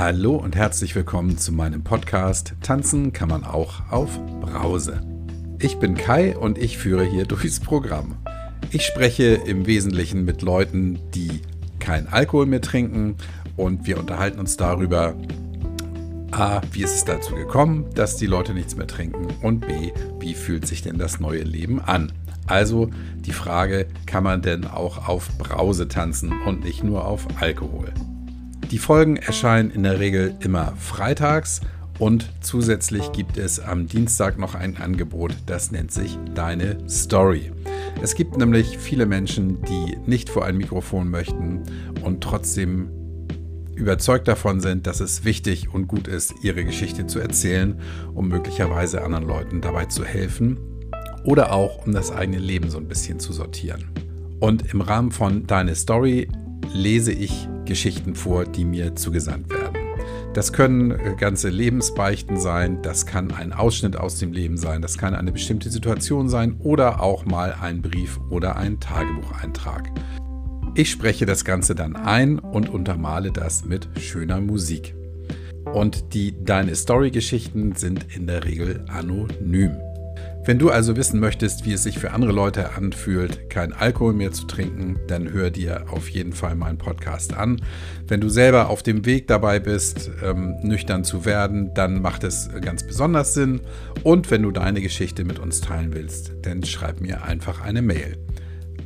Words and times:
Hallo 0.00 0.36
und 0.36 0.54
herzlich 0.54 0.94
willkommen 0.94 1.38
zu 1.38 1.50
meinem 1.50 1.82
Podcast 1.82 2.54
Tanzen 2.62 3.12
kann 3.12 3.28
man 3.28 3.42
auch 3.42 3.90
auf 3.90 4.20
Brause. 4.40 5.02
Ich 5.58 5.80
bin 5.80 5.96
Kai 5.96 6.38
und 6.38 6.56
ich 6.56 6.78
führe 6.78 7.02
hier 7.02 7.24
durchs 7.24 7.58
Programm. 7.58 8.14
Ich 8.70 8.86
spreche 8.86 9.24
im 9.24 9.66
Wesentlichen 9.66 10.24
mit 10.24 10.40
Leuten, 10.40 11.00
die 11.16 11.40
kein 11.80 12.06
Alkohol 12.06 12.46
mehr 12.46 12.60
trinken 12.60 13.16
und 13.56 13.88
wir 13.88 13.98
unterhalten 13.98 14.38
uns 14.38 14.56
darüber, 14.56 15.16
A, 16.30 16.60
wie 16.70 16.84
ist 16.84 16.94
es 16.94 17.04
dazu 17.04 17.34
gekommen, 17.34 17.86
dass 17.96 18.16
die 18.16 18.26
Leute 18.26 18.54
nichts 18.54 18.76
mehr 18.76 18.86
trinken 18.86 19.26
und 19.42 19.66
B, 19.66 19.90
wie 20.20 20.34
fühlt 20.34 20.64
sich 20.68 20.80
denn 20.80 20.98
das 20.98 21.18
neue 21.18 21.42
Leben 21.42 21.80
an? 21.80 22.12
Also 22.46 22.88
die 23.16 23.32
Frage, 23.32 23.88
kann 24.06 24.22
man 24.22 24.42
denn 24.42 24.64
auch 24.64 25.08
auf 25.08 25.28
Brause 25.38 25.88
tanzen 25.88 26.32
und 26.46 26.62
nicht 26.62 26.84
nur 26.84 27.04
auf 27.04 27.26
Alkohol? 27.40 27.92
Die 28.70 28.78
Folgen 28.78 29.16
erscheinen 29.16 29.70
in 29.70 29.82
der 29.82 29.98
Regel 29.98 30.34
immer 30.40 30.74
freitags 30.76 31.62
und 31.98 32.28
zusätzlich 32.42 33.12
gibt 33.12 33.38
es 33.38 33.58
am 33.60 33.86
Dienstag 33.86 34.38
noch 34.38 34.54
ein 34.54 34.76
Angebot, 34.76 35.34
das 35.46 35.72
nennt 35.72 35.90
sich 35.90 36.18
Deine 36.34 36.76
Story. 36.86 37.50
Es 38.02 38.14
gibt 38.14 38.36
nämlich 38.36 38.76
viele 38.76 39.06
Menschen, 39.06 39.62
die 39.62 39.96
nicht 40.04 40.28
vor 40.28 40.44
ein 40.44 40.58
Mikrofon 40.58 41.10
möchten 41.10 41.62
und 42.04 42.22
trotzdem 42.22 42.90
überzeugt 43.74 44.28
davon 44.28 44.60
sind, 44.60 44.86
dass 44.86 45.00
es 45.00 45.24
wichtig 45.24 45.72
und 45.72 45.88
gut 45.88 46.06
ist, 46.06 46.34
ihre 46.42 46.62
Geschichte 46.62 47.06
zu 47.06 47.20
erzählen, 47.20 47.80
um 48.12 48.28
möglicherweise 48.28 49.02
anderen 49.02 49.26
Leuten 49.26 49.62
dabei 49.62 49.86
zu 49.86 50.04
helfen 50.04 50.58
oder 51.24 51.52
auch 51.52 51.86
um 51.86 51.94
das 51.94 52.12
eigene 52.12 52.38
Leben 52.38 52.68
so 52.68 52.76
ein 52.76 52.86
bisschen 52.86 53.18
zu 53.18 53.32
sortieren. 53.32 53.90
Und 54.40 54.74
im 54.74 54.82
Rahmen 54.82 55.10
von 55.10 55.46
Deine 55.46 55.74
Story 55.74 56.28
lese 56.74 57.12
ich 57.12 57.48
Geschichten 57.68 58.16
vor, 58.16 58.44
die 58.44 58.64
mir 58.64 58.96
zugesandt 58.96 59.50
werden. 59.50 59.76
Das 60.34 60.52
können 60.52 60.90
äh, 60.90 61.14
ganze 61.16 61.48
Lebensbeichten 61.48 62.38
sein, 62.38 62.82
das 62.82 63.06
kann 63.06 63.30
ein 63.30 63.52
Ausschnitt 63.52 63.96
aus 63.96 64.18
dem 64.18 64.32
Leben 64.32 64.56
sein, 64.56 64.82
das 64.82 64.98
kann 64.98 65.14
eine 65.14 65.32
bestimmte 65.32 65.70
Situation 65.70 66.28
sein 66.28 66.56
oder 66.58 67.00
auch 67.02 67.24
mal 67.24 67.54
ein 67.60 67.82
Brief 67.82 68.18
oder 68.30 68.56
ein 68.56 68.80
Tagebucheintrag. 68.80 69.90
Ich 70.74 70.90
spreche 70.90 71.26
das 71.26 71.44
Ganze 71.44 71.74
dann 71.74 71.96
ein 71.96 72.38
und 72.38 72.68
untermale 72.68 73.32
das 73.32 73.64
mit 73.64 73.88
schöner 73.98 74.40
Musik. 74.40 74.94
Und 75.72 76.14
die 76.14 76.44
Deine 76.44 76.74
Story-Geschichten 76.74 77.74
sind 77.74 78.06
in 78.14 78.26
der 78.26 78.44
Regel 78.44 78.84
anonym. 78.88 79.76
Wenn 80.48 80.58
du 80.58 80.70
also 80.70 80.96
wissen 80.96 81.20
möchtest, 81.20 81.66
wie 81.66 81.74
es 81.74 81.82
sich 81.82 81.98
für 81.98 82.12
andere 82.12 82.32
Leute 82.32 82.72
anfühlt, 82.72 83.50
kein 83.50 83.74
Alkohol 83.74 84.14
mehr 84.14 84.32
zu 84.32 84.46
trinken, 84.46 84.98
dann 85.06 85.30
hör 85.30 85.50
dir 85.50 85.84
auf 85.90 86.08
jeden 86.08 86.32
Fall 86.32 86.54
meinen 86.54 86.78
Podcast 86.78 87.34
an. 87.34 87.60
Wenn 88.06 88.22
du 88.22 88.30
selber 88.30 88.70
auf 88.70 88.82
dem 88.82 89.04
Weg 89.04 89.26
dabei 89.26 89.60
bist, 89.60 90.10
ähm, 90.24 90.56
nüchtern 90.62 91.04
zu 91.04 91.26
werden, 91.26 91.74
dann 91.74 92.00
macht 92.00 92.24
es 92.24 92.48
ganz 92.62 92.82
besonders 92.82 93.34
Sinn. 93.34 93.60
Und 94.04 94.30
wenn 94.30 94.42
du 94.42 94.50
deine 94.50 94.80
Geschichte 94.80 95.22
mit 95.26 95.38
uns 95.38 95.60
teilen 95.60 95.92
willst, 95.92 96.32
dann 96.40 96.64
schreib 96.64 97.02
mir 97.02 97.24
einfach 97.24 97.60
eine 97.60 97.82
Mail. 97.82 98.16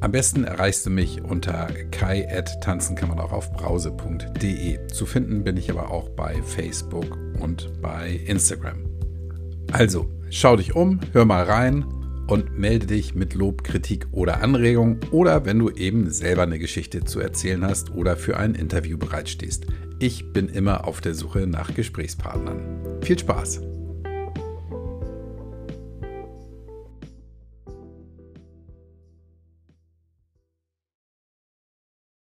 Am 0.00 0.10
besten 0.10 0.42
erreichst 0.42 0.84
du 0.86 0.90
mich 0.90 1.22
unter 1.22 1.68
kai.tanzen 1.92 2.96
kann 2.96 3.10
man 3.10 3.20
auch 3.20 3.30
auf 3.30 3.52
brause.de. 3.52 4.88
Zu 4.88 5.06
finden 5.06 5.44
bin 5.44 5.56
ich 5.56 5.70
aber 5.70 5.92
auch 5.92 6.08
bei 6.08 6.34
Facebook 6.42 7.16
und 7.38 7.80
bei 7.80 8.20
Instagram. 8.26 8.86
Also, 9.70 10.08
schau 10.34 10.56
dich 10.56 10.74
um, 10.74 11.00
hör 11.12 11.24
mal 11.24 11.44
rein 11.44 11.84
und 12.26 12.58
melde 12.58 12.86
dich 12.86 13.14
mit 13.14 13.34
Lob, 13.34 13.64
Kritik 13.64 14.06
oder 14.12 14.42
Anregung 14.42 14.98
oder 15.10 15.44
wenn 15.44 15.58
du 15.58 15.70
eben 15.70 16.10
selber 16.10 16.42
eine 16.42 16.58
Geschichte 16.58 17.04
zu 17.04 17.20
erzählen 17.20 17.64
hast 17.64 17.94
oder 17.94 18.16
für 18.16 18.36
ein 18.36 18.54
Interview 18.54 18.98
bereitstehst. 18.98 19.66
Ich 19.98 20.32
bin 20.32 20.48
immer 20.48 20.86
auf 20.86 21.00
der 21.00 21.14
Suche 21.14 21.46
nach 21.46 21.74
Gesprächspartnern. 21.74 23.00
Viel 23.02 23.18
Spaß! 23.18 23.73